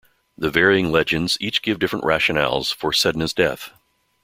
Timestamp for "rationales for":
2.05-2.89